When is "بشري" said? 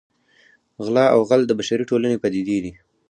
1.59-1.83